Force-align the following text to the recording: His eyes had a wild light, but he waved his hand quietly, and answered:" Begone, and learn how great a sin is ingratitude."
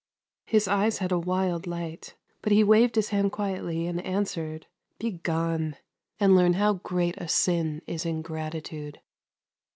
His 0.47 0.67
eyes 0.67 0.97
had 0.97 1.11
a 1.11 1.19
wild 1.19 1.67
light, 1.67 2.15
but 2.41 2.51
he 2.51 2.63
waved 2.63 2.95
his 2.95 3.09
hand 3.09 3.31
quietly, 3.31 3.85
and 3.85 4.03
answered:" 4.03 4.65
Begone, 4.99 5.75
and 6.19 6.35
learn 6.35 6.53
how 6.53 6.73
great 6.73 7.17
a 7.21 7.27
sin 7.27 7.83
is 7.85 8.03
ingratitude." 8.03 9.01